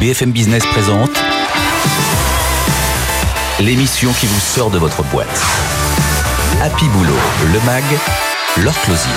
[0.00, 1.10] BFM Business présente
[3.58, 5.42] l'émission qui vous sort de votre boîte.
[6.62, 7.12] Happy Boulot,
[7.52, 7.82] le MAG,
[8.58, 9.10] leur closier.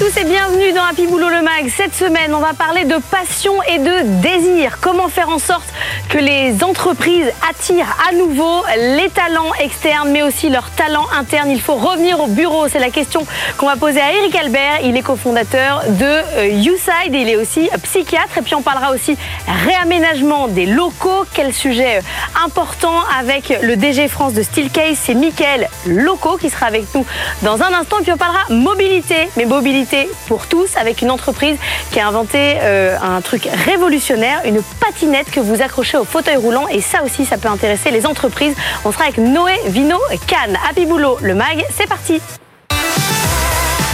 [0.00, 1.68] Tous et bienvenue dans Happy Boulot le Mag.
[1.68, 4.78] Cette semaine, on va parler de passion et de désir.
[4.80, 5.68] Comment faire en sorte
[6.08, 11.50] que les entreprises attirent à nouveau les talents externes, mais aussi leurs talents internes?
[11.50, 12.66] Il faut revenir au bureau.
[12.68, 13.26] C'est la question
[13.58, 14.78] qu'on va poser à Eric Albert.
[14.84, 16.04] Il est cofondateur de
[16.38, 17.12] euh, YouSide.
[17.12, 18.38] Il est aussi psychiatre.
[18.38, 19.18] Et puis on parlera aussi
[19.66, 21.26] réaménagement des locaux.
[21.34, 24.96] Quel sujet euh, important avec le DG France de Steelcase.
[24.98, 27.04] C'est Mickaël Loco qui sera avec nous
[27.42, 27.98] dans un instant.
[28.02, 29.89] Puis on parlera mobilité mais mobilité
[30.26, 31.56] pour tous avec une entreprise
[31.90, 36.68] qui a inventé euh, un truc révolutionnaire, une patinette que vous accrochez au fauteuil roulant
[36.68, 38.54] et ça aussi ça peut intéresser les entreprises.
[38.84, 40.58] On sera avec Noé Vino Cannes.
[40.68, 42.20] Happy Boulot, le mag, c'est parti.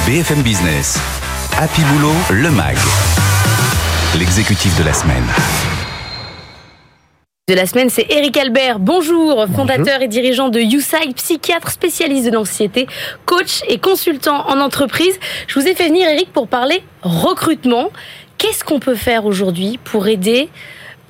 [0.07, 0.99] BFM Business,
[1.59, 2.77] Happy Boulot, le MAG,
[4.15, 5.27] l'exécutif de la semaine
[7.49, 8.81] de la semaine, c'est Eric Albert.
[8.81, 12.89] Bonjour, fondateur et dirigeant de YouSide, psychiatre spécialiste de l'anxiété,
[13.25, 15.17] coach et consultant en entreprise.
[15.47, 17.93] Je vous ai fait venir, Eric, pour parler recrutement.
[18.37, 20.49] Qu'est-ce qu'on peut faire aujourd'hui pour aider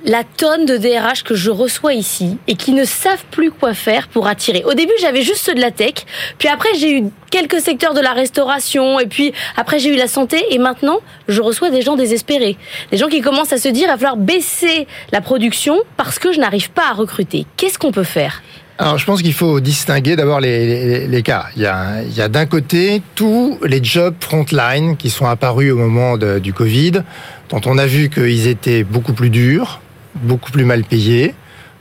[0.05, 4.07] la tonne de DRH que je reçois ici et qui ne savent plus quoi faire
[4.07, 4.63] pour attirer.
[4.65, 5.93] Au début, j'avais juste ceux de la tech,
[6.37, 10.07] puis après j'ai eu quelques secteurs de la restauration et puis après j'ai eu la
[10.07, 12.57] santé et maintenant, je reçois des gens désespérés.
[12.91, 16.31] Des gens qui commencent à se dire il va falloir baisser la production parce que
[16.31, 17.45] je n'arrive pas à recruter.
[17.57, 18.41] Qu'est-ce qu'on peut faire?
[18.79, 21.47] Alors, je pense qu'il faut distinguer d'abord les, cas.
[21.55, 26.53] Il y a, d'un côté tous les jobs frontline qui sont apparus au moment du
[26.53, 27.01] Covid,
[27.49, 29.81] dont on a vu qu'ils étaient beaucoup plus durs,
[30.21, 31.33] beaucoup plus mal payés,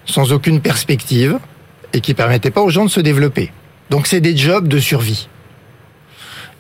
[0.05, 1.39] sans aucune perspective,
[1.93, 3.53] et qui permettaient pas aux gens de se développer.
[3.91, 5.29] Donc c'est des jobs de survie.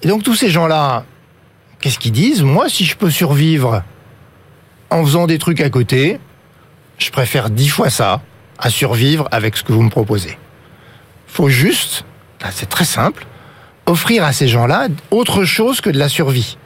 [0.02, 1.04] Et donc tous ces gens-là,
[1.80, 2.42] qu'est-ce qu'ils disent?
[2.42, 3.82] Moi, si je peux survivre
[4.90, 6.18] en faisant des trucs à côté,
[6.98, 8.22] je préfère dix fois ça
[8.58, 10.38] à survivre avec ce que vous me proposez.
[11.26, 12.04] Faut juste,
[12.50, 13.26] c'est très simple,
[13.86, 16.56] offrir à ces gens-là autre chose que de la survie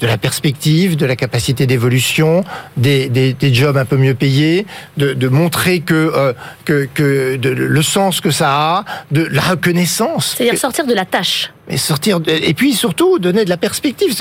[0.00, 2.44] de la perspective, de la capacité d'évolution,
[2.76, 4.66] des, des, des, jobs un peu mieux payés,
[4.96, 6.32] de, de montrer que, euh,
[6.64, 10.34] que, que de, le sens que ça a, de la reconnaissance.
[10.36, 11.52] C'est-à-dire sortir de la tâche.
[11.70, 14.16] Et sortir et puis surtout donner de la perspective,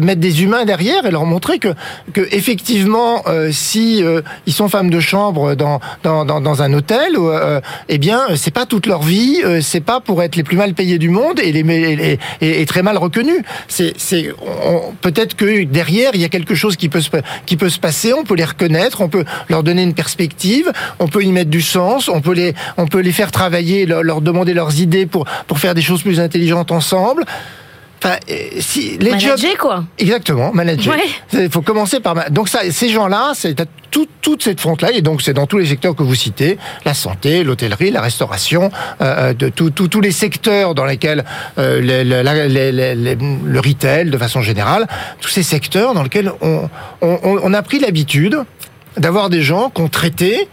[0.00, 1.68] mettre des humains derrière et leur montrer que,
[2.12, 7.12] que effectivement, euh, si euh, ils sont femmes de chambre dans dans, dans, un hôtel,
[7.16, 10.58] euh, eh bien c'est pas toute leur vie, euh, c'est pas pour être les plus
[10.58, 13.40] mal payés du monde et les et, très mal reconnus.
[13.66, 14.30] C'est c'est
[15.00, 17.08] peut-être que derrière il y a quelque chose qui peut se
[17.46, 21.08] qui peut se passer, on peut les reconnaître, on peut leur donner une perspective, on
[21.08, 24.20] peut y mettre du sens, on peut les on peut les faire travailler, leur, leur
[24.20, 27.24] demander leurs idées pour pour faire des choses plus intelligentes ensemble ensemble.
[28.02, 29.56] Enfin, euh, si les manager, jobs...
[29.58, 29.84] quoi.
[29.98, 30.96] Exactement, manager.
[31.34, 33.54] Il faut commencer par donc ça, ces gens-là, c'est
[33.90, 36.56] tout, toute cette fronte-là, et donc c'est dans tous les secteurs que vous citez,
[36.86, 38.70] la santé, l'hôtellerie, la restauration,
[39.02, 41.26] euh, euh de tous les secteurs dans lesquels
[41.58, 44.86] euh, les, les, les, le retail, de façon générale,
[45.20, 46.70] tous ces secteurs dans lesquels on,
[47.02, 48.38] on, on a pris l'habitude
[48.96, 50.48] d'avoir des gens qu'on traitait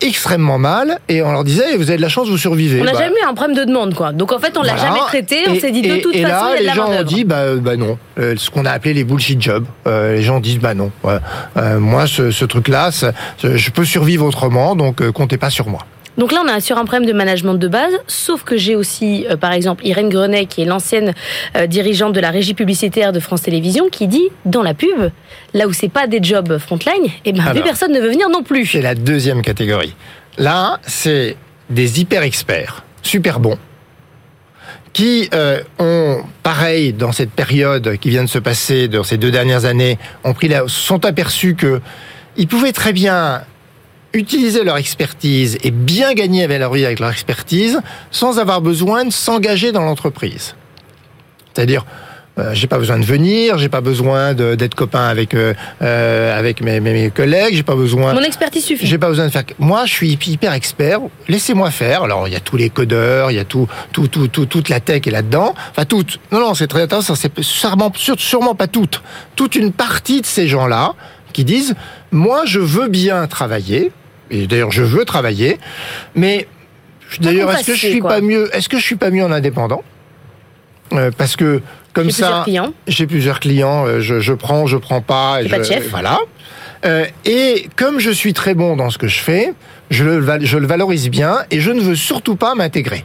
[0.00, 2.80] extrêmement mal et on leur disait vous avez de la chance vous survivez.
[2.80, 4.12] On n'a bah, jamais eu un problème de demande quoi.
[4.12, 6.56] Donc en fait on l'a jamais traité, on s'est dit de toute et façon là,
[6.58, 8.94] il y a les gens ont dit bah, bah non, euh, ce qu'on a appelé
[8.94, 9.64] les bullshit jobs.
[9.86, 12.90] Euh, les gens disent bah non, euh, moi ce, ce truc là,
[13.42, 15.80] je peux survivre autrement donc euh, comptez pas sur moi.
[16.18, 19.26] Donc là, on a sur un problème de management de base, sauf que j'ai aussi,
[19.28, 21.14] euh, par exemple, Irène Grenet, qui est l'ancienne
[21.56, 25.10] euh, dirigeante de la régie publicitaire de France Télévisions, qui dit, dans la pub,
[25.52, 28.42] là où c'est pas des jobs frontline, eh ben, plus personne ne veut venir non
[28.42, 28.66] plus.
[28.66, 29.94] C'est la deuxième catégorie.
[30.38, 31.36] Là, c'est
[31.68, 33.58] des hyper experts, super bons,
[34.92, 39.30] qui euh, ont, pareil, dans cette période qui vient de se passer, dans ces deux
[39.30, 41.82] dernières années, ont pris la, sont aperçus que
[42.38, 43.42] ils pouvaient très bien
[44.16, 49.04] utiliser leur expertise et bien gagner avec leur vie avec leur expertise sans avoir besoin
[49.04, 50.54] de s'engager dans l'entreprise.
[51.54, 51.84] C'est-à-dire,
[52.38, 56.60] euh, j'ai pas besoin de venir, j'ai pas besoin d'être copain avec euh, euh, avec
[56.60, 58.12] mes, mes, collègues, j'ai pas besoin.
[58.12, 58.86] Mon expertise suffit.
[58.86, 59.44] J'ai pas besoin de faire.
[59.58, 61.00] Moi, je suis hyper expert.
[61.28, 62.02] Laissez-moi faire.
[62.02, 64.68] Alors, il y a tous les codeurs, il y a tout, tout, tout, tout, toute
[64.68, 65.54] la tech est là-dedans.
[65.70, 66.20] Enfin, toute.
[66.30, 67.14] Non, non, c'est très intéressant.
[67.14, 69.02] C'est sûrement, sûrement pas toute.
[69.34, 70.94] Toute une partie de ces gens-là
[71.32, 71.74] qui disent,
[72.12, 73.92] moi, je veux bien travailler
[74.30, 75.58] et d'ailleurs je veux travailler,
[76.14, 76.46] mais
[77.20, 79.82] d'ailleurs est-ce que je suis pas mieux Est-ce que je suis pas mieux en indépendant?
[80.92, 81.62] Euh, Parce que
[81.92, 82.44] comme ça,
[82.86, 86.18] j'ai plusieurs clients, euh, je, je, prends, je prends pas, et je, voilà.
[86.84, 89.54] Euh, et comme je suis très bon dans ce que je fais,
[89.90, 93.04] je le, je le valorise bien et je ne veux surtout pas m'intégrer.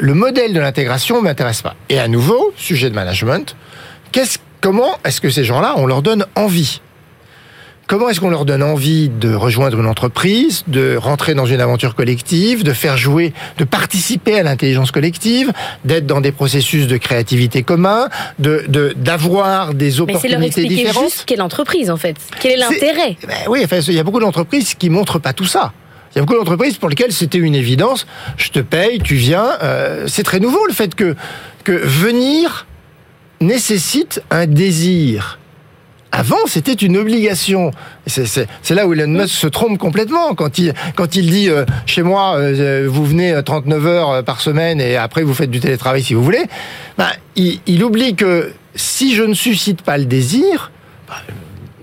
[0.00, 1.76] Le modèle de l'intégration m'intéresse pas.
[1.88, 3.54] Et à nouveau, sujet de management,
[4.10, 6.80] qu'est-ce, comment est-ce que ces gens-là, on leur donne envie?
[7.88, 11.96] Comment est-ce qu'on leur donne envie de rejoindre une entreprise, de rentrer dans une aventure
[11.96, 15.52] collective, de faire jouer, de participer à l'intelligence collective,
[15.84, 18.08] d'être dans des processus de créativité communs,
[18.38, 21.04] de d'avoir des opportunités Mais c'est leur différentes.
[21.04, 23.16] juste quelle entreprise en fait, quel est l'intérêt?
[23.26, 25.72] Ben Oui, enfin, il y a beaucoup d'entreprises qui montrent pas tout ça.
[26.14, 28.06] Il y a beaucoup d'entreprises pour lesquelles c'était une évidence.
[28.36, 29.48] Je te paye, tu viens.
[29.62, 31.16] Euh, c'est très nouveau le fait que
[31.64, 32.66] que venir
[33.40, 35.38] nécessite un désir.
[36.18, 37.70] Avant, c'était une obligation.
[38.08, 42.02] C'est là où Elon Musk se trompe complètement quand il quand il dit euh, chez
[42.02, 46.14] moi euh, vous venez 39 heures par semaine et après vous faites du télétravail si
[46.14, 46.42] vous voulez.
[46.98, 47.06] Ben,
[47.36, 50.72] il, il, oublie que si je ne suscite pas le désir,
[51.06, 51.14] ben,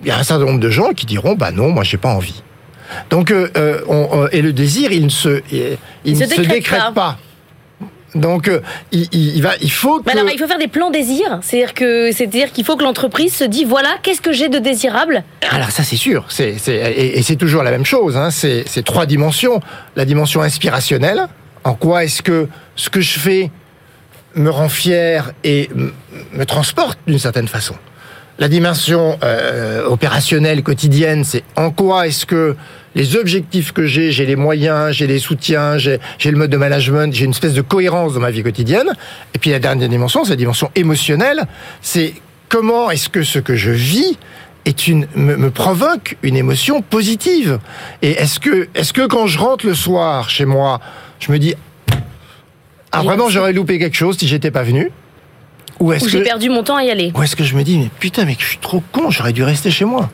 [0.02, 2.14] il y a un certain nombre de gens qui diront bah non moi j'ai pas
[2.14, 2.44] envie.
[3.10, 6.92] Donc euh, on, et le désir il ne se il, il ne se décrète, pas.
[6.92, 7.18] pas.
[8.14, 8.62] Donc, euh,
[8.92, 10.10] il, il, va, il faut que...
[10.10, 11.40] alors, il faut faire des plans désirs.
[11.42, 15.24] C'est-à-dire que, c'est-à-dire qu'il faut que l'entreprise se dise, voilà, qu'est-ce que j'ai de désirable?
[15.52, 16.26] Alors ça, c'est sûr.
[16.30, 18.16] C'est, c'est, et, et c'est toujours la même chose.
[18.16, 18.32] Hein.
[18.32, 19.60] C'est, c'est trois dimensions.
[19.96, 21.28] La dimension inspirationnelle.
[21.64, 23.52] En quoi est-ce que ce que je fais
[24.36, 25.70] me rend fier et
[26.32, 27.76] me transporte d'une certaine façon?
[28.38, 32.56] La dimension euh, opérationnelle quotidienne, c'est en quoi est-ce que
[32.94, 36.58] les objectifs que j'ai, j'ai les moyens, j'ai les soutiens, j'ai, j'ai le mode de
[36.58, 38.92] management, j'ai une espèce de cohérence dans ma vie quotidienne.
[39.34, 41.44] Et puis la dernière dimension, c'est la dimension émotionnelle,
[41.82, 42.14] c'est
[42.50, 44.18] comment est-ce que ce que je vis
[44.66, 47.60] est une me, me, provoque une émotion positive.
[48.02, 50.82] Et est-ce que est-ce que quand je rentre le soir chez moi,
[51.20, 51.54] je me dis
[52.92, 54.92] ah vraiment j'aurais loupé quelque chose si j'étais pas venu?
[55.80, 57.64] Ou est-ce que j'ai perdu mon temps à y aller Ou est-ce que je me
[57.64, 60.10] dis mais putain mais je suis trop con, j'aurais dû rester chez moi.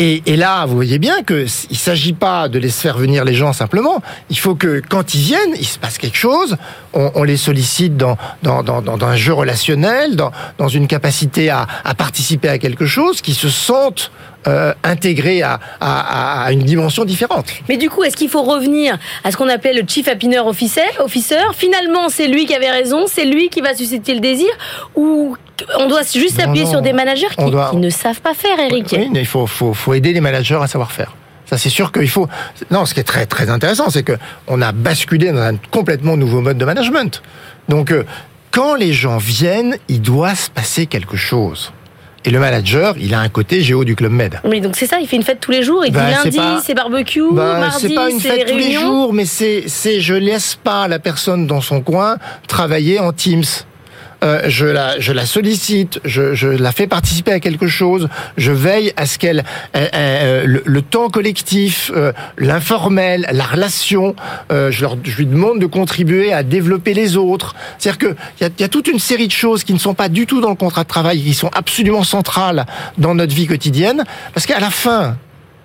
[0.00, 3.34] Et, et, là, vous voyez bien que il s'agit pas de laisser faire venir les
[3.34, 4.00] gens simplement.
[4.30, 6.56] Il faut que quand ils viennent, il se passe quelque chose.
[6.92, 11.50] On, on les sollicite dans dans, dans, dans un jeu relationnel, dans, dans une capacité
[11.50, 14.12] à, à participer à quelque chose, qui se sentent
[14.46, 14.94] euh, à,
[15.80, 17.46] à, à, une dimension différente.
[17.68, 20.80] Mais du coup, est-ce qu'il faut revenir à ce qu'on appelle le chief happiness officer,
[21.00, 21.40] officer?
[21.56, 24.48] Finalement, c'est lui qui avait raison, c'est lui qui va susciter le désir,
[24.94, 25.36] ou
[25.78, 27.70] on doit juste s'appuyer sur des managers qui, doit...
[27.70, 30.58] qui, ne savent pas faire, Eric Oui, mais il faut, faut, faut aider les managers
[30.62, 31.14] à savoir faire.
[31.46, 32.28] Ça, c'est sûr qu'il faut.
[32.70, 34.12] Non, ce qui est très très intéressant, c'est que
[34.46, 37.22] on a basculé dans un complètement nouveau mode de management.
[37.68, 38.04] Donc, euh,
[38.50, 41.72] quand les gens viennent, il doit se passer quelque chose.
[42.24, 44.40] Et le manager, il a un côté géo du Club Med.
[44.44, 45.84] Oui, donc c'est ça, il fait une fête tous les jours.
[45.86, 49.12] Il bah, dit lundi, c'est barbecue, bah, mardi, c'est pas une fête tous les jours,
[49.12, 52.16] mais c'est, c'est, je laisse pas la personne dans son coin
[52.48, 53.44] travailler en Teams.
[54.24, 58.50] Euh, je, la, je la sollicite, je, je la fais participer à quelque chose, je
[58.50, 59.44] veille à ce qu'elle,
[59.76, 64.16] euh, euh, le, le, temps collectif, euh, l'informel, la relation,
[64.50, 67.54] euh, je, leur, je lui demande de contribuer à développer les autres.
[67.78, 70.08] C'est-à-dire qu'il y a, y a toute une série de choses qui ne sont pas
[70.08, 72.66] du tout dans le contrat de travail, qui sont absolument centrales
[72.98, 74.04] dans notre vie quotidienne,
[74.34, 75.16] parce qu'à la fin,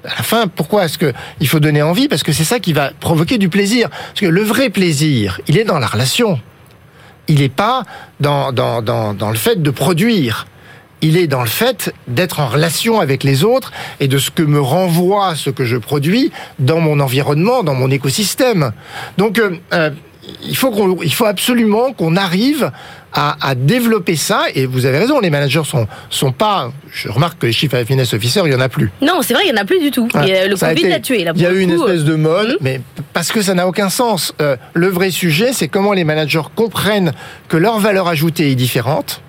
[0.05, 2.07] à la fin, pourquoi est-ce qu'il faut donner envie?
[2.07, 3.89] Parce que c'est ça qui va provoquer du plaisir.
[3.89, 6.39] Parce que le vrai plaisir, il est dans la relation
[7.27, 7.83] il n'est pas
[8.19, 10.47] dans, dans, dans, le fait de produire
[11.01, 14.41] il est dans le fait d'être en relation avec les autres et de ce que
[14.41, 18.71] me renvoie ce que je produis dans mon environnement, dans mon écosystème.
[19.17, 19.89] Donc, euh, euh,
[20.41, 22.71] il faut il faut absolument qu'on arrive
[23.13, 24.45] à, à, développer ça.
[24.55, 26.71] Et vous avez raison, les managers sont sont pas.
[26.91, 28.91] Je remarque que les chiffres happiness officer, il y en a plus.
[29.01, 30.07] Non, c'est vrai, il y en a plus du tout.
[30.13, 30.47] Ouais.
[30.47, 31.25] le Covid l'a tué.
[31.35, 32.57] Il y a eu une espèce de mode, mmh.
[32.61, 32.81] mais
[33.13, 34.33] parce que ça n'a aucun sens.
[34.41, 37.13] Euh, le vrai sujet, c'est comment les managers comprennent
[37.47, 39.21] que leur valeur ajoutée est différente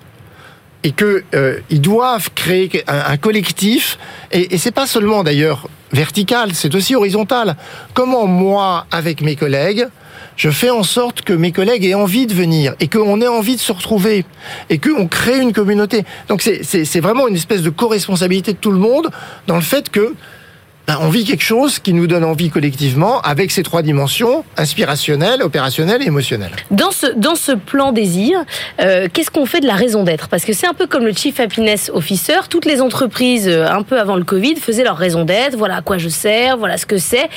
[0.83, 3.97] et que euh, ils doivent créer un, un collectif.
[4.31, 7.55] Et, et c'est pas seulement d'ailleurs vertical, c'est aussi horizontal.
[7.93, 9.87] Comment moi, avec mes collègues,
[10.35, 13.55] je fais en sorte que mes collègues aient envie de venir et qu'on ait envie
[13.55, 14.25] de se retrouver
[14.69, 16.03] et qu'on crée une communauté.
[16.27, 19.09] Donc c'est vraiment une espèce de co-responsabilité de tout le monde
[19.47, 20.13] dans le fait que
[20.87, 25.41] ben, on vit quelque chose qui nous donne envie collectivement avec ces trois dimensions inspirationnelle,
[25.41, 26.51] opérationnelle et émotionnelle.
[26.69, 28.43] Dans ce, dans ce plan désir,
[28.81, 30.27] euh, qu'est-ce qu'on fait de la raison d'être?
[30.27, 32.47] Parce que c'est un peu comme le Chief Happiness Officer.
[32.49, 35.55] Toutes les entreprises, euh, un peu avant le Covid, faisaient leur raison d'être.
[35.57, 37.29] Voilà à quoi je sers, voilà ce que c'est.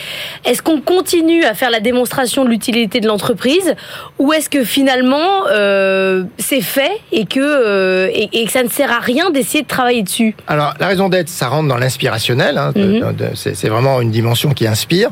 [0.44, 3.74] Est-ce qu'on continue à faire la démonstration de l'utilité de l'entreprise?
[4.18, 8.68] Ou est-ce que finalement euh, c'est fait et que, euh, et, et, que ça ne
[8.68, 10.34] sert à rien d'essayer de travailler dessus?
[10.46, 12.58] Alors la raison d'être, ça rentre dans l'inspirationnel.
[12.58, 13.37] Hein, mm -hmm.
[13.38, 15.10] C'est vraiment une dimension qui inspire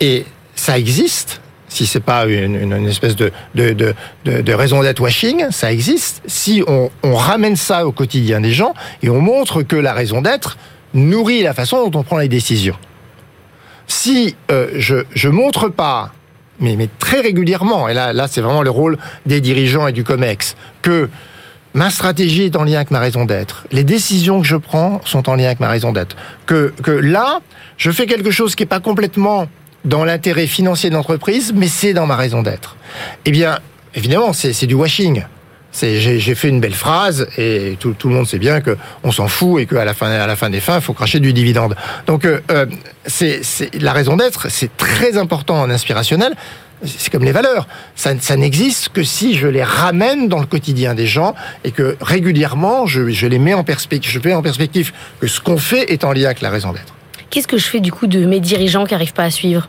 [0.00, 1.40] et ça existe.
[1.68, 6.22] Si c'est pas une, espèce de, de, de, raison d'être washing, ça existe.
[6.26, 10.22] Si on, on, ramène ça au quotidien des gens et on montre que la raison
[10.22, 10.56] d'être
[10.92, 12.76] nourrit la façon dont on prend les décisions.
[13.88, 16.12] Si euh, je je montre pas,
[16.60, 20.04] mais, mais très régulièrement, et là là c'est vraiment le rôle des dirigeants et du
[20.04, 21.08] Comex, que
[21.74, 23.66] ma stratégie est en lien avec ma raison d'être.
[23.72, 26.16] Les décisions que je prends sont en lien avec ma raison d'être.
[26.46, 27.40] Que, que là,
[27.76, 29.48] je fais quelque chose qui n'est pas complètement
[29.84, 32.76] dans l'intérêt financier de l'entreprise, mais c'est dans ma raison d'être.
[33.26, 33.58] Eh bien,
[33.94, 35.24] évidemment, c'est du washing.
[35.82, 39.26] J'ai fait une belle phrase et tout, tout le monde sait bien que on s'en
[39.26, 41.74] fout et qu'à la fin, à la fin des fins, il faut cracher du dividende.
[42.06, 42.66] Donc, euh, euh
[43.06, 43.42] c'est
[43.74, 46.34] la raison d'être, c'est très important en inspirationnel.
[46.86, 47.66] C'est comme les valeurs.
[47.96, 51.96] Ça, ça n'existe que si je les ramène dans le quotidien des gens et que
[52.00, 54.10] régulièrement, je, je les mets en perspective.
[54.10, 56.94] Je mets en perspective que ce qu'on fait est en lien avec la raison d'être.
[57.30, 59.68] Qu'est-ce que je fais du coup de mes dirigeants qui n'arrivent pas à suivre?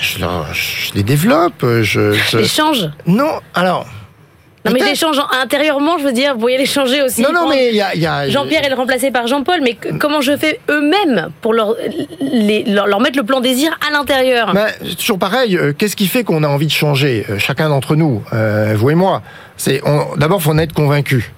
[0.00, 1.64] Je, je, les développe.
[1.82, 2.38] Je, je...
[2.38, 3.86] les change Non, alors.
[4.64, 7.20] Non mais l'échange intérieurement, je veux dire, vous voyez les changer aussi.
[7.20, 7.94] Non, non, mais il y a...
[7.94, 8.28] Y a...
[8.30, 11.74] Jean-Pierre est le remplacé par Jean-Paul, mais comment je fais eux-mêmes pour leur,
[12.20, 14.54] les, leur, leur, mettre le plan désir à l'intérieur?
[14.98, 18.22] Toujours pareil, euh, qu'est-ce qui fait qu'on a envie de changer euh, Chacun d'entre nous,
[18.32, 19.22] euh, vous et moi?
[19.58, 19.82] C'est
[20.16, 21.32] D'abord, il faut en être convaincu.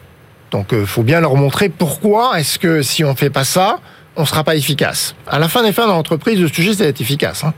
[0.52, 3.80] Donc, il faut bien leur montrer pourquoi est-ce que si on ne fait pas ça,
[4.14, 5.16] on ne sera pas efficace.
[5.26, 7.42] À la fin des fins dans l'entreprise, le sujet, c'est d'être efficace.
[7.42, 7.52] Hein.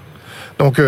[0.58, 0.80] Donc,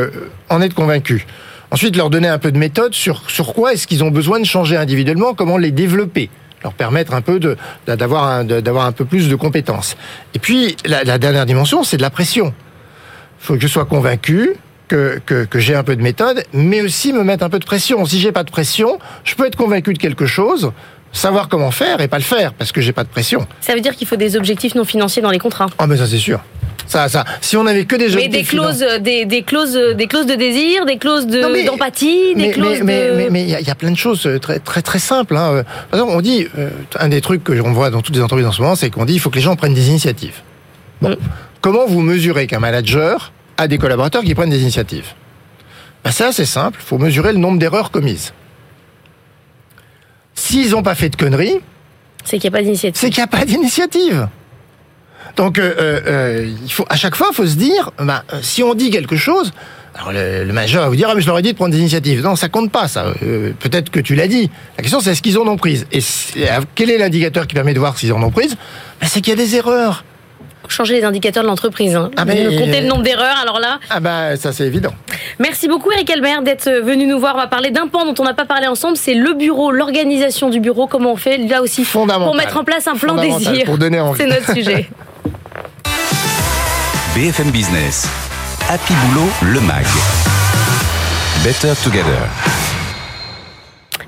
[0.48, 1.26] en être convaincu.
[1.70, 4.44] Ensuite, leur donner un peu de méthode sur, sur quoi est-ce qu'ils ont besoin de
[4.44, 6.30] changer individuellement, comment les développer
[6.62, 7.40] leur permettre un peu
[7.86, 9.96] d'avoir un, d'avoir un peu plus de compétences.
[10.34, 12.52] Et puis la, la dernière dimension, c'est de la pression.
[13.40, 14.56] Il faut que je sois convaincu
[14.88, 17.64] que, que, que j'ai un peu de méthode, mais aussi me mettre un peu de
[17.64, 18.04] pression.
[18.04, 20.72] Si j'ai pas de pression, je peux être convaincu de quelque chose,
[21.12, 23.46] savoir comment faire et pas le faire parce que j'ai pas de pression.
[23.60, 25.66] Ça veut dire qu'il faut des objectifs non financiers dans les contrats.
[25.78, 26.40] Ah mais ça c'est sûr.
[26.86, 27.24] Ça, ça.
[27.40, 30.86] Si on avait que des mais des clauses, des, des, clauses, des clauses de désir,
[30.86, 33.14] des clauses d'empathie, de, des clauses mais, de.
[33.14, 35.36] Mais mais il y, y, a plein de choses très très très simples.
[35.36, 35.62] Hein.
[35.90, 38.46] Par exemple, on dit euh, un des trucs que on voit dans toutes les entreprises
[38.46, 40.40] en ce moment, c'est qu'on dit il faut que les gens prennent des initiatives.
[41.00, 41.16] Bon, mm.
[41.60, 45.06] comment vous mesurez qu'un manager a des collaborateurs qui prennent des initiatives?
[46.02, 46.80] Ben, C'est assez simple.
[46.82, 48.32] Il faut mesurer le nombre d'erreurs commises.
[50.40, 51.60] S'ils n'ont pas fait de conneries,
[52.24, 52.98] c'est qu'il n'y a pas d'initiative.
[52.98, 54.26] C'est qu'il n'y a pas d'initiative.
[55.36, 58.74] Donc, euh, euh, il faut à chaque fois, il faut se dire, bah, si on
[58.74, 59.52] dit quelque chose,
[59.94, 61.72] alors le, le manager va vous dire, ah mais je leur ai dit de prendre
[61.72, 62.22] des initiatives.
[62.22, 63.12] Non, ça compte pas, ça.
[63.22, 64.50] Euh, Peut-être que tu l'as dit.
[64.78, 66.00] La question, c'est est-ce qu'ils en ont prise Et
[66.74, 68.56] quel est l'indicateur qui permet de voir s'ils en ont prise
[68.98, 70.04] bah, C'est qu'il y a des erreurs
[70.72, 71.94] changer les indicateurs de l'entreprise.
[71.96, 72.10] Hein.
[72.16, 73.78] Ah ben, compter le nombre d'erreurs, alors là.
[73.90, 74.92] Ah bah ça c'est évident.
[75.38, 77.34] Merci beaucoup Eric Albert d'être venu nous voir.
[77.34, 80.50] On va parler d'un pan dont on n'a pas parlé ensemble, c'est le bureau, l'organisation
[80.50, 83.64] du bureau, comment on fait là aussi pour mettre en place un plan désir.
[83.64, 84.20] Pour donner envie.
[84.20, 84.88] C'est notre sujet.
[87.14, 88.08] BFM Business,
[88.68, 89.84] Happy Boulot, le MAG.
[91.42, 92.69] Better Together.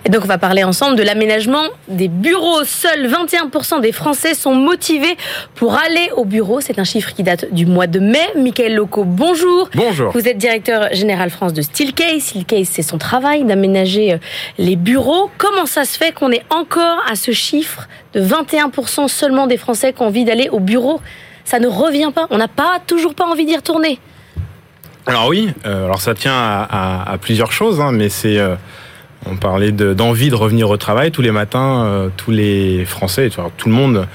[0.05, 2.65] Et donc on va parler ensemble de l'aménagement des bureaux.
[2.65, 5.17] Seuls 21% des Français sont motivés
[5.55, 6.61] pour aller au bureau.
[6.61, 8.27] C'est un chiffre qui date du mois de mai.
[8.37, 9.71] Michael Loco, bonjour.
[9.75, 10.11] Bonjour.
[10.13, 12.21] Vous êtes directeur général France de Steelcase.
[12.23, 14.19] Steelcase, c'est son travail d'aménager euh,
[14.59, 15.31] les bureaux.
[15.39, 19.93] Comment ça se fait qu'on est encore à ce chiffre de 21% seulement des Français
[19.93, 21.01] qui ont envie d'aller au bureau?
[21.45, 22.27] Ça ne revient pas.
[22.31, 24.01] On n'a pas toujours pas envie d'y retourner.
[25.07, 26.67] Alors oui, euh, alors ça tient à,
[27.09, 28.55] à, à plusieurs choses, hein, mais c'est euh,
[29.27, 31.85] on parlait d'envie de, de, revenir au travail tous les matins.
[31.85, 34.07] Euh, tous les Français, tout le monde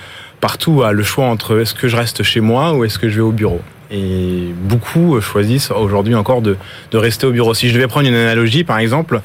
[0.41, 3.15] partout a le choix entre est-ce que je reste chez moi ou est-ce que je
[3.15, 3.61] vais au bureau.
[3.89, 6.57] Et beaucoup choisissent aujourd'hui encore de,
[6.91, 7.53] de, rester au bureau.
[7.53, 9.21] Si je devais prendre une analogie, par exemple,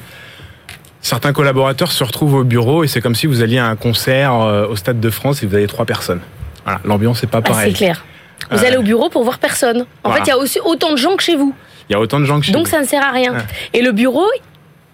[1.01, 4.33] certains collaborateurs se retrouvent au bureau et c'est comme si vous alliez à un concert
[4.33, 6.21] euh, au Stade de France et vous avez trois personnes.
[6.63, 7.67] Voilà, l'ambiance n'est pas pareille.
[7.67, 8.05] Ah, c'est clair.
[8.49, 9.81] Vous euh, allez au bureau pour voir personne.
[10.03, 10.23] En voilà.
[10.23, 11.53] fait, il y a aussi autant de gens que chez vous.
[11.89, 12.71] Il y a autant de gens que chez Donc vous.
[12.71, 13.35] ça ne sert à rien.
[13.73, 14.25] Et le bureau,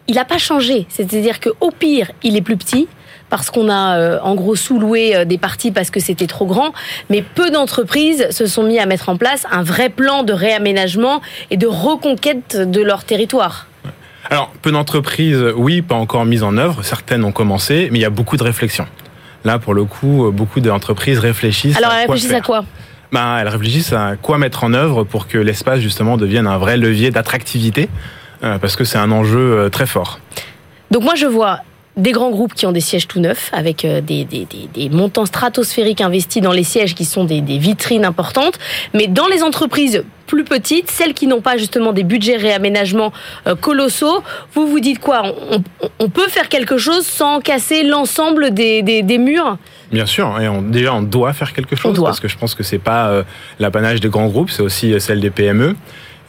[0.09, 0.87] il n'a pas changé.
[0.89, 2.87] C'est-à-dire qu'au pire, il est plus petit
[3.29, 6.73] parce qu'on a euh, en gros sous-loué euh, des parties parce que c'était trop grand,
[7.11, 11.21] mais peu d'entreprises se sont mis à mettre en place un vrai plan de réaménagement
[11.51, 13.67] et de reconquête de leur territoire.
[14.31, 18.05] Alors, peu d'entreprises, oui, pas encore mises en œuvre, certaines ont commencé, mais il y
[18.05, 18.87] a beaucoup de réflexions.
[19.45, 22.65] Là, pour le coup, beaucoup d'entreprises réfléchissent Alors, elles réfléchissent à quoi?
[23.11, 26.77] Ben, Elles réfléchissent à quoi mettre en œuvre pour que l'espace, justement, devienne un vrai
[26.77, 27.89] levier d'attractivité
[28.41, 30.19] parce que c'est un enjeu très fort.
[30.91, 31.59] Donc moi je vois
[31.97, 35.25] des grands groupes qui ont des sièges tout neufs, avec des, des, des, des montants
[35.25, 38.57] stratosphériques investis dans les sièges qui sont des, vitrines importantes.
[38.93, 43.11] Mais dans les entreprises plus petites, celles qui n'ont pas justement des budgets réaménagement
[43.47, 45.23] euh, colossaux, vous vous dites quoi?
[45.51, 45.63] On,
[45.97, 49.57] on, peut faire quelque chose sans casser l'ensemble des, des, murs?
[49.91, 52.61] Bien sûr, et on, déjà on doit faire quelque chose parce que je pense que
[52.61, 53.23] c'est pas euh,
[53.59, 55.75] l'apanage des grands groupes, c'est aussi celle des PME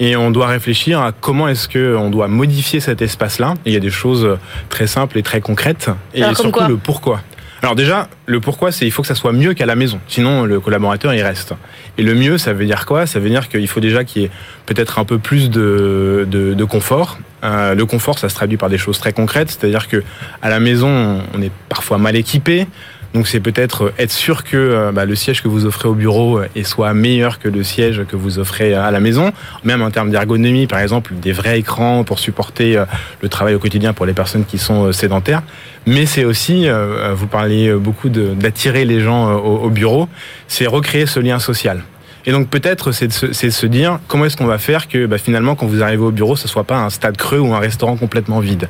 [0.01, 3.55] et on doit réfléchir à comment est-ce que on doit modifier cet espace-là.
[3.67, 4.39] Il y a des choses
[4.71, 7.21] très simples et très concrètes et Alors, surtout le pourquoi.
[7.63, 10.01] Alors déjà, le pourquoi, c'est il faut que ça soit mieux qu'à la maison.
[10.09, 11.53] Sinon, le collaborateur, il reste.
[11.99, 13.07] Et le mieux, ça veut dire quoi?
[13.07, 14.31] Ça veut dire qu'il faut déjà qu'il y ait
[14.65, 17.19] peut-être un peu plus de, de, de confort.
[17.45, 19.51] Euh, le confort, ça se traduit par des choses très concrètes.
[19.51, 20.03] C'est-à-dire que
[20.41, 22.67] à la maison, on est parfois mal équipé.
[23.13, 26.39] Donc c'est peut-être être sûr que euh, bah, le siège que vous offrez au bureau
[26.39, 29.33] euh, soit meilleur que le siège que vous offrez à la maison,
[29.65, 32.85] même en termes d'ergonomie, par exemple, des vrais écrans pour supporter euh,
[33.21, 35.43] le travail au quotidien pour les personnes qui sont sédentaires.
[35.87, 36.69] Mais c'est aussi,
[37.15, 40.09] vous parliez beaucoup d'attirer les gens au, bureau,
[40.47, 41.83] c'est recréer ce lien social.
[42.27, 45.55] Et donc peut-être c'est de, se dire comment est-ce qu'on va faire que bah, finalement
[45.55, 48.41] quand vous arrivez au bureau, ce soit pas un stade creux ou un restaurant complètement
[48.41, 48.69] vide?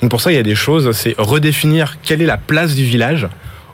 [0.00, 2.84] Donc pour ça il y a des choses, c'est redéfinir quelle est la place du
[2.84, 3.26] village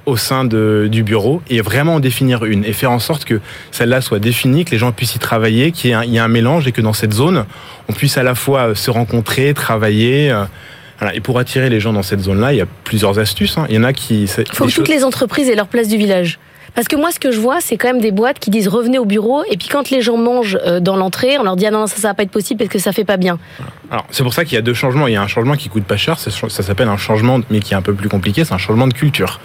[0.09, 3.41] au sein de, du bureau et vraiment en définir une et faire en sorte que
[3.71, 6.73] celle-là soit définie, que les gens puissent y travailler, qu'il y, ait un mélange et
[6.73, 7.45] que dans cette zone,
[7.89, 10.31] on puisse à la fois euh, se rencontrer, travailler.
[10.31, 10.45] Euh,
[10.99, 11.15] voilà.
[11.15, 13.59] Et pour attirer les gens dans cette zone-là, il y a plusieurs astuces.
[13.59, 13.67] Hein.
[13.69, 14.23] Il y en a qui.
[14.25, 16.39] Il faut que toutes les entreprises aient leur place du village.
[16.75, 18.99] Parce que moi, ce que je vois, c'est quand même des boîtes qui disent revenez
[18.99, 21.71] au bureau, et puis quand les gens mangent euh, dans l'entrée, on leur dit ah
[21.71, 23.39] non, ça, ça va pas être possible parce que ça fait pas bien.
[23.91, 25.07] Alors, c'est pour ça qu'il y a deux changements.
[25.07, 27.75] Il y a un changement qui coûte pas cher, ça s'appelle un changement, mais qui
[27.75, 29.41] est un peu plus compliqué, c'est un changement de culture.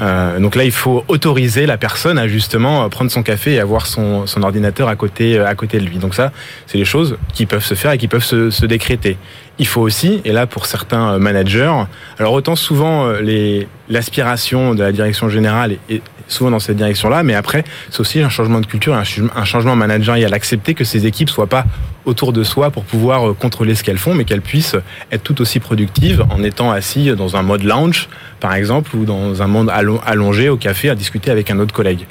[0.00, 3.86] Euh, donc là, il faut autoriser la personne à justement prendre son café et avoir
[3.86, 5.98] son, son ordinateur à côté, à côté de lui.
[5.98, 6.32] Donc ça,
[6.66, 9.16] c'est les choses qui peuvent se faire et qui peuvent se, se décréter.
[9.58, 11.72] Il faut aussi, et là pour certains managers,
[12.18, 17.34] alors autant souvent euh, l'aspiration de la direction générale est, souvent dans cette direction-là, mais
[17.34, 21.46] après, c'est aussi un changement de culture, un, changement managérial, accepter que ces équipes soient
[21.46, 21.64] pas
[22.04, 24.76] autour de soi pour pouvoir euh, contrôler ce qu'elles font, mais qu'elles puissent
[25.10, 28.08] être tout aussi productives en étant assis dans un mode lounge,
[28.40, 29.70] par exemple, ou dans un monde
[30.04, 32.06] allongé au café à discuter avec un autre collègue.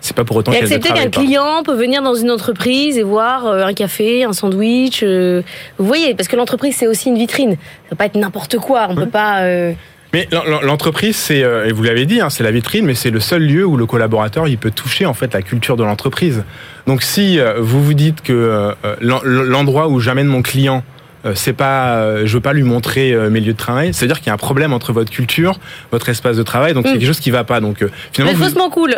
[0.00, 3.46] C'est pas pour autant et accepter qu'un client peut venir dans une entreprise et voir
[3.46, 5.00] euh, un café, un sandwich.
[5.02, 5.42] Euh,
[5.76, 7.52] vous voyez, parce que l'entreprise c'est aussi une vitrine.
[7.52, 8.86] Ça peut pas être n'importe quoi.
[8.90, 9.42] On peut pas.
[10.12, 10.28] Mais
[10.62, 13.42] l'entreprise, c'est, euh, et vous l'avez dit, hein, c'est la vitrine, mais c'est le seul
[13.42, 16.44] lieu où le collaborateur il peut toucher en fait la culture de l'entreprise.
[16.86, 20.82] Donc si euh, vous vous dites que euh, l'endroit où j'amène mon client
[21.34, 23.92] c'est pas, je veux pas lui montrer mes lieux de travail.
[23.92, 25.58] C'est-à-dire qu'il y a un problème entre votre culture,
[25.90, 26.72] votre espace de travail.
[26.72, 26.98] Donc il y a mm.
[27.00, 27.60] quelque chose qui va pas.
[27.60, 28.94] Donc finalement, faussement cool.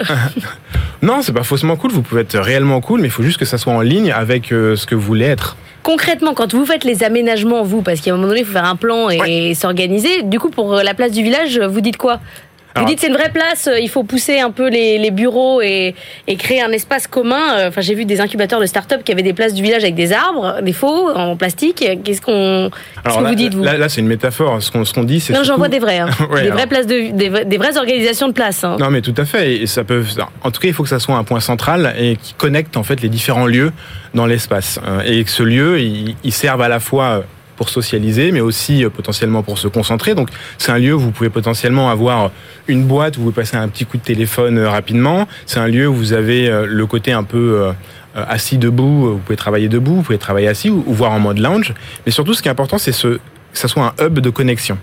[1.02, 1.90] non, c'est pas faussement cool.
[1.90, 4.48] Vous pouvez être réellement cool, mais il faut juste que ça soit en ligne avec
[4.50, 8.16] ce que vous voulez être concrètement, quand vous faites les aménagements, vous, parce qu'à un
[8.16, 11.22] moment donné, il faut faire un plan et s'organiser, du coup, pour la place du
[11.22, 12.20] village, vous dites quoi?
[12.76, 15.94] Vous dites c'est une vraie place, euh, il faut pousser un peu les, bureaux et,
[16.38, 17.58] créer un espace commun.
[17.58, 19.94] Euh, enfin, j'ai vu des incubateurs de start-up qui avaient des places du village avec
[19.94, 21.84] des arbres, des faux en plastique.
[22.04, 22.70] Qu'est-ce qu'on,
[23.04, 24.62] que vous dites vous Là, c'est une métaphore.
[24.62, 26.10] Ce qu'on, ce qu'on dit, c'est non, j'en vois des vrais, hein.
[26.42, 28.64] des vraies places de, des, vraies organisations de places.
[28.64, 28.76] Hein.
[28.78, 29.56] Non, mais tout à fait.
[29.56, 30.04] Et ça peut.
[30.42, 32.82] En tout cas, il faut que ça soit un point central et qui connecte en
[32.82, 33.72] fait les différents lieux
[34.14, 37.24] dans l'espace euh, et que ce lieu, il, il serve à la fois
[37.68, 40.14] socialiser, mais aussi euh, potentiellement pour se concentrer.
[40.14, 42.30] Donc c'est un lieu où vous pouvez potentiellement avoir
[42.68, 45.28] une boîte où vous passez un petit coup de téléphone euh, rapidement.
[45.46, 47.70] C'est un lieu où vous avez euh, le côté un peu
[48.14, 51.74] assis debout, vous pouvez travailler debout, vous pouvez travailler assis ou, voir en mode lounge.
[52.04, 53.20] Mais surtout, ce qui est important, c'est ce, que
[53.52, 54.78] ça soit un hub de connexion.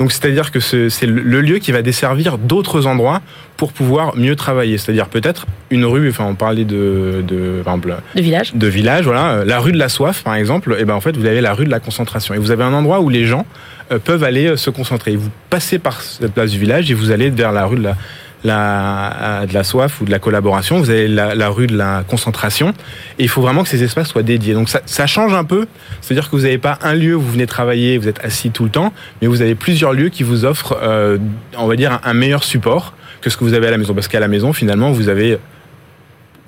[0.00, 3.20] Donc c'est-à-dire que c'est le lieu qui va desservir d'autres endroits
[3.58, 4.78] pour pouvoir mieux travailler.
[4.78, 9.58] C'est-à-dire peut-être une rue, enfin on parlait de de, de village, de village, voilà, la
[9.60, 10.72] rue de la soif par exemple.
[10.72, 12.64] Et eh ben en fait vous avez la rue de la concentration et vous avez
[12.64, 13.44] un endroit où les gens
[13.92, 15.16] euh, peuvent aller euh, se concentrer.
[15.16, 17.96] Vous passez par cette place du village et vous allez vers la rue de la
[18.44, 22.70] la, de la soif ou de la collaboration, vous avez la, rue de la concentration,
[23.18, 24.54] et il faut vraiment que ces espaces soient dédiés.
[24.54, 25.66] Donc ça, change un peu,
[26.00, 28.64] c'est-à-dire que vous n'avez pas un lieu où vous venez travailler, vous êtes assis tout
[28.64, 31.18] le temps, mais vous avez plusieurs lieux qui vous offrent, euh,
[31.56, 33.94] on va dire, un, meilleur support que ce que vous avez à la maison.
[33.94, 35.38] Parce qu'à la maison, finalement, vous avez,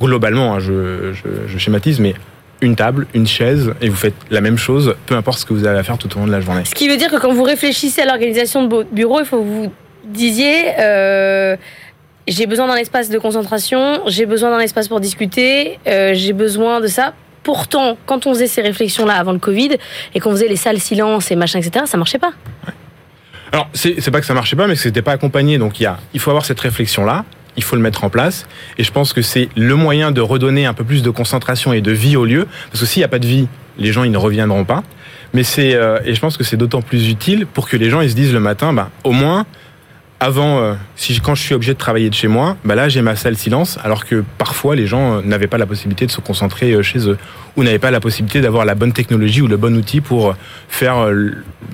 [0.00, 1.12] globalement, hein, je,
[1.58, 2.14] schématise, mais
[2.60, 5.66] une table, une chaise, et vous faites la même chose, peu importe ce que vous
[5.66, 6.62] avez à faire tout au long de la journée.
[6.64, 9.42] Ce qui veut dire que quand vous réfléchissez à l'organisation de votre bureau, il faut
[9.42, 9.72] vous
[10.04, 11.56] disiez, euh,
[12.26, 16.80] j'ai besoin d'un espace de concentration, j'ai besoin d'un espace pour discuter, euh, j'ai besoin
[16.80, 17.14] de ça.
[17.42, 19.70] Pourtant, quand on faisait ces réflexions-là avant le Covid
[20.14, 22.32] et qu'on faisait les salles silence et machin, etc., ça marchait pas.
[23.50, 25.58] Alors, c'est pas que ça marchait pas, mais que c'était pas accompagné.
[25.58, 27.24] Donc, il, y a, il faut avoir cette réflexion-là,
[27.56, 28.46] il faut le mettre en place.
[28.78, 31.80] Et je pense que c'est le moyen de redonner un peu plus de concentration et
[31.80, 32.46] de vie au lieu.
[32.70, 34.82] Parce que s'il n'y a pas de vie, les gens, ils ne reviendront pas.
[35.34, 38.00] Mais c'est, euh, et je pense que c'est d'autant plus utile pour que les gens,
[38.00, 39.46] ils se disent le matin, bah, au moins,
[40.22, 43.02] avant, euh, si quand je suis obligé de travailler de chez moi, bah là j'ai
[43.02, 46.20] ma salle silence, alors que parfois les gens euh, n'avaient pas la possibilité de se
[46.20, 47.18] concentrer euh, chez eux,
[47.56, 50.36] ou n'avaient pas la possibilité d'avoir la bonne technologie ou le bon outil pour
[50.68, 51.08] faire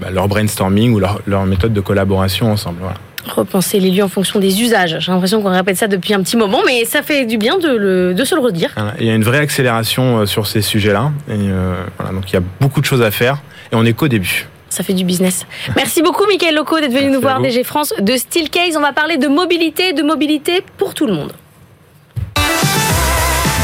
[0.00, 2.78] bah, leur brainstorming ou leur, leur, méthode de collaboration ensemble.
[2.80, 2.96] Voilà.
[3.26, 4.96] Repenser les lieux en fonction des usages.
[4.98, 7.68] J'ai l'impression qu'on répète ça depuis un petit moment, mais ça fait du bien de,
[7.68, 8.74] le, de se le redire.
[8.98, 11.50] Il y a une vraie accélération sur ces sujets-là, et
[11.98, 14.48] voilà, donc il y a beaucoup de choses à faire, et on n'est qu'au début.
[14.78, 15.44] Ça fait du business.
[15.74, 17.40] Merci beaucoup, Michael Loco, d'être venu Merci nous voir.
[17.40, 18.76] DG France de Steelcase.
[18.76, 21.32] On va parler de mobilité, de mobilité pour tout le monde.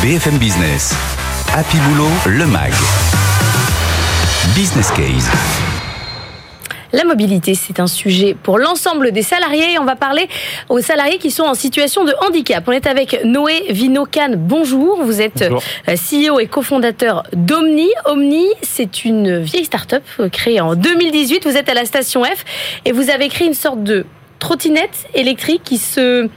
[0.03, 0.93] BFM Business.
[1.55, 2.73] Happy Boulot, le MAG.
[4.57, 5.31] Business Case.
[6.95, 9.73] La mobilité, c'est un sujet pour l'ensemble des salariés.
[9.73, 10.29] Et on va parler
[10.69, 12.63] aux salariés qui sont en situation de handicap.
[12.69, 14.35] On est avec Noé Vinocan.
[14.37, 15.03] Bonjour.
[15.03, 15.61] Vous êtes Bonjour.
[15.89, 17.89] euh, CEO et cofondateur d'Omni.
[18.05, 21.45] Omni, c'est une vieille start-up euh, créée en 2018.
[21.45, 22.45] Vous êtes à la station F
[22.85, 24.07] et vous avez créé une sorte de
[24.39, 26.29] trottinette électrique qui se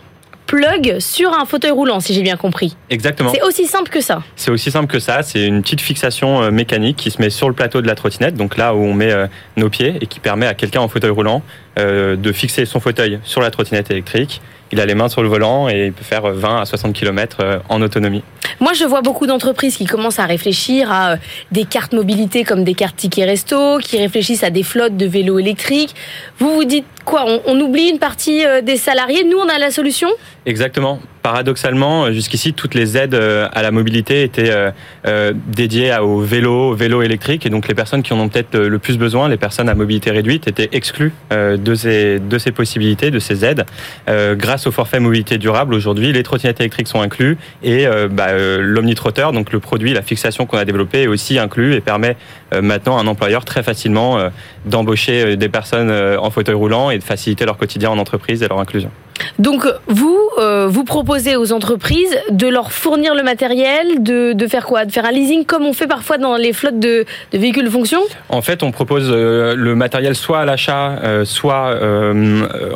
[0.47, 2.75] plug sur un fauteuil roulant, si j'ai bien compris.
[2.89, 3.31] Exactement.
[3.33, 4.23] C'est aussi simple que ça.
[4.35, 5.21] C'est aussi simple que ça.
[5.21, 8.35] C'est une petite fixation euh, mécanique qui se met sur le plateau de la trottinette,
[8.35, 11.11] donc là où on met euh, nos pieds, et qui permet à quelqu'un en fauteuil
[11.11, 11.43] roulant
[11.77, 14.41] euh, de fixer son fauteuil sur la trottinette électrique.
[14.71, 17.61] Il a les mains sur le volant et il peut faire 20 à 60 km
[17.69, 18.21] en autonomie.
[18.59, 21.15] Moi, je vois beaucoup d'entreprises qui commencent à réfléchir à
[21.53, 25.39] des cartes mobilité comme des cartes tickets resto, qui réfléchissent à des flottes de vélos
[25.39, 25.95] électriques.
[26.39, 27.23] Vous vous dites quoi?
[27.25, 29.23] On, on oublie une partie des salariés?
[29.23, 30.09] Nous, on a la solution?
[30.47, 31.01] Exactement.
[31.23, 36.73] Paradoxalement, euh, jusqu'ici, toutes les aides euh, à la mobilité étaient euh, dédiées au vélo,
[36.73, 39.67] vélo électrique, et donc les personnes qui en ont peut-être le plus besoin, les personnes
[39.67, 43.65] à mobilité réduite, étaient exclues de ces de ces possibilités, de ces aides.
[44.07, 48.27] Grâce au forfait mobilité durable, aujourd'hui, les trottinettes électriques sont inclus et bah,
[48.59, 52.15] l'omnitrotteur, donc le produit, la fixation qu'on a développé, est aussi inclus et permet
[52.61, 54.17] maintenant à un employeur très facilement
[54.65, 58.59] d'embaucher des personnes en fauteuil roulant et de faciliter leur quotidien en entreprise et leur
[58.59, 58.91] inclusion.
[59.39, 64.65] Donc, vous, euh, vous proposez aux entreprises de leur fournir le matériel, de, de faire
[64.65, 64.85] quoi?
[64.85, 67.69] De faire un leasing comme on fait parfois dans les flottes de, de véhicules de
[67.69, 67.99] fonction?
[68.29, 71.77] En fait, on propose euh, le matériel soit à l'achat, euh, soit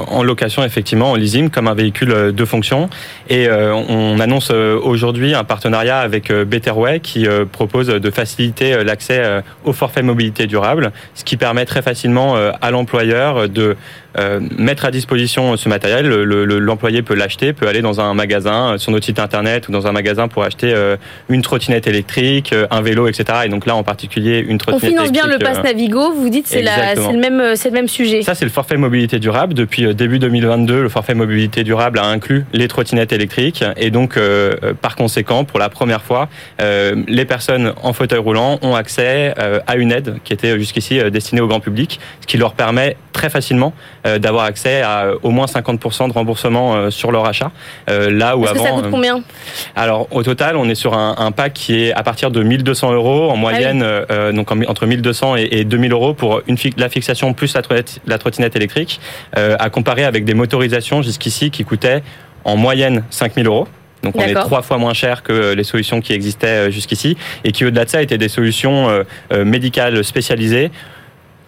[0.08, 2.90] en location, effectivement, en leasing, comme un véhicule de fonction.
[3.30, 10.02] Et on annonce aujourd'hui un partenariat avec Betterway qui propose de faciliter l'accès au forfait
[10.02, 13.76] mobilité durable, ce qui permet très facilement à l'employeur de
[14.58, 16.08] mettre à disposition ce matériel.
[16.08, 19.68] Le- le- L'employé peut l'acheter, peut aller dans un magasin, euh, sur notre site internet
[19.68, 20.96] ou dans un magasin pour acheter euh,
[21.30, 23.40] une trottinette électrique, euh, un vélo, etc.
[23.46, 26.12] Et donc là, en particulier, une On trottinette finance bien le électrique, pass euh, Navigo,
[26.14, 28.22] vous dites c'est le, même, euh, c'est le même sujet.
[28.22, 29.54] ça, c'est le forfait mobilité durable.
[29.54, 33.64] Depuis euh, début 2022, le forfait mobilité durable a inclus les trottinettes électriques.
[33.78, 36.30] Et donc, euh, euh, par conséquent, pour la première fois,
[36.62, 41.00] euh, les personnes en fauteuil roulant ont accès euh, à une aide qui était jusqu'ici
[41.00, 45.06] euh, destinée au grand public, ce qui leur permet très facilement euh, d'avoir accès à
[45.06, 47.52] euh, au moins 50% de remboursement euh, sur leur achat.
[47.90, 49.22] Euh, là où Parce que avant, ça coûte euh, combien?
[49.76, 52.94] Alors au total, on est sur un, un pack qui est à partir de 1200
[52.94, 56.90] euros en moyenne, euh, donc en- entre 1200 et, et 2000 euros pour une la
[56.90, 59.00] fixation plus la trottinette, la trottinette électrique,
[59.38, 62.02] euh, à comparer avec des motorisations jusqu'ici qui coûtaient
[62.44, 63.68] en moyenne 5000 euros.
[64.04, 67.52] Donc on est trois fois moins cher que les solutions qui existaient euh, jusqu'ici et
[67.52, 70.72] qui au-delà de ça étaient des solutions euh, euh, médicales spécialisées.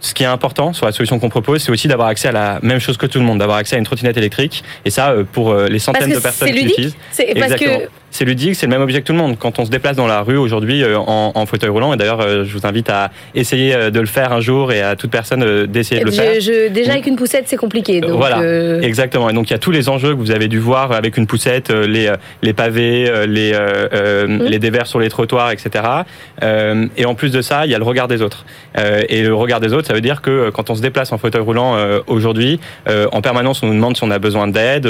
[0.03, 2.59] Ce qui est important sur la solution qu'on propose, c'est aussi d'avoir accès à la
[2.61, 4.61] même chose que tout le monde, d'avoir accès à une trottinette électrique.
[4.83, 6.95] Et ça, euh, pour euh, les Parce centaines que de personnes qui l'utilisent.
[7.11, 7.79] C'est parce Exactement.
[7.79, 9.37] que C'est ludique, c'est le même objet que tout le monde.
[9.39, 12.21] Quand on se déplace dans la rue aujourd'hui euh, en, en fauteuil roulant, et d'ailleurs
[12.21, 15.09] euh, je vous invite à essayer euh, de le faire un jour et à toute
[15.09, 16.35] personne d'essayer de le faire.
[16.35, 18.01] je, je- déjà avec une poussette c'est compliqué.
[18.01, 18.41] Donc, Voilà.
[18.41, 19.31] euh, Exactement.
[19.31, 21.25] Et donc il y a tous les enjeux que vous avez dû voir avec une
[21.25, 22.11] poussette, les,
[22.43, 24.43] les pavés, les, euh, Mhm.
[24.43, 25.83] les dévers sur les trottoirs, etc.
[26.43, 28.45] Euh, et en plus de ça, il y a le regard des autres.
[28.77, 31.17] Euh, et le regard des autres, ça veut dire que quand on se déplace en
[31.17, 34.87] fauteuil roulant euh, aujourd'hui, euh, en permanence on nous demande si on a besoin d'aide.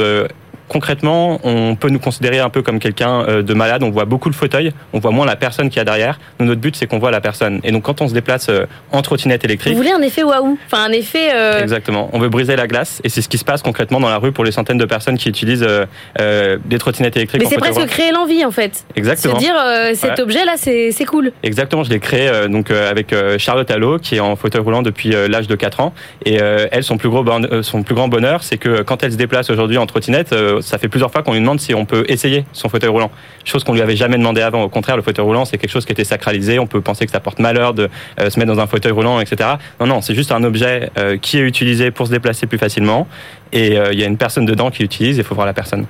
[0.73, 3.83] Concrètement, on peut nous considérer un peu comme quelqu'un euh, de malade.
[3.83, 6.19] On voit beaucoup le fauteuil, on voit moins la personne qui y a derrière.
[6.39, 7.59] Nous, notre but, c'est qu'on voit la personne.
[7.63, 10.57] Et donc, quand on se déplace euh, en trottinette Vous électrique, voulez un effet waouh
[10.65, 11.29] Enfin un effet.
[11.33, 12.09] euh, Exactement.
[12.11, 14.31] On veut briser la glace et c'est ce qui se passe concrètement dans la rue
[14.31, 15.85] pour les centaines de personnes qui utilisent euh,
[16.19, 17.41] euh, des trottinettes électriques.
[17.43, 17.85] mais c'est presque roulant.
[17.87, 18.83] créer l'envie en fait.
[18.95, 19.35] Exactement.
[19.35, 19.55] Se dire
[19.93, 20.21] cet Ouais.
[20.21, 21.31] objet là c'est cool.
[21.43, 25.47] Exactement, je l'ai créé donc avec Charlotte Allo qui est en fauteuil roulant depuis l'âge
[25.47, 25.93] de 4 ans
[26.25, 27.23] et elle son plus gros
[27.61, 30.33] son plus grand bonheur c'est que quand elle se déplace aujourd'hui en trottinette
[30.63, 33.11] ça fait plusieurs fois qu'on lui demande si on peut essayer son fauteuil roulant.
[33.45, 34.63] Chose qu'on lui avait jamais demandé avant.
[34.63, 36.59] Au contraire, le fauteuil roulant c'est quelque chose qui était sacralisé.
[36.59, 39.19] On peut penser que ça porte malheur de euh, se mettre dans un fauteuil roulant,
[39.19, 39.51] etc.
[39.79, 43.07] Non, non, c'est juste un objet euh, qui est utilisé pour se déplacer plus facilement
[43.51, 45.17] et euh, il y a une personne dedans qui l'utilise.
[45.17, 45.85] Il faut voir la personne.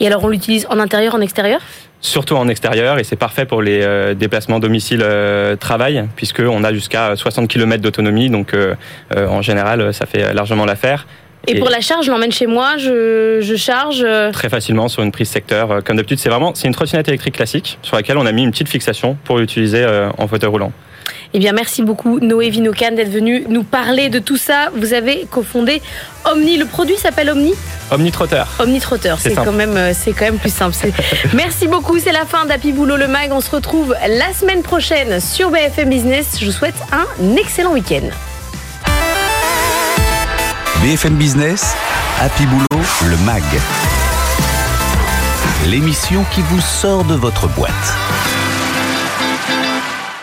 [0.00, 1.60] Et alors on l'utilise en intérieur, en extérieur?
[2.00, 5.04] Surtout en extérieur et c'est parfait pour les déplacements domicile
[5.58, 8.54] travail puisque on a jusqu'à 60 km d'autonomie donc
[9.16, 11.08] en général ça fait largement l'affaire
[11.46, 14.02] Et, pour la charge, je l'emmène chez moi, je, je charge.
[14.04, 17.08] euh, très facilement sur une prise secteur euh, comme d'habitude c'est vraiment c'est une trottinette
[17.08, 20.50] électrique classique sur laquelle on a mis une petite fixation pour l'utiliser euh, en fauteuil
[20.50, 20.72] roulant.
[21.32, 24.70] Eh bien, merci beaucoup Noé Vinocan d'être venu nous parler de tout ça.
[24.74, 25.80] Vous avez cofondé
[26.30, 26.56] Omni.
[26.58, 27.54] Le produit s'appelle Omni?
[27.90, 28.44] Omnitrotter.
[28.58, 29.14] Omnitrotter.
[29.18, 30.74] C'est quand même, c'est quand même plus simple.
[31.34, 31.98] Merci beaucoup.
[31.98, 33.30] C'est la fin d'Happy Boulot le Mag.
[33.32, 36.36] On se retrouve la semaine prochaine sur BFM Business.
[36.40, 38.08] Je vous souhaite un excellent week-end.
[40.82, 41.74] BFM Business,
[42.20, 43.42] Happy Boulot, le MAG.
[45.66, 47.72] L'émission qui vous sort de votre boîte.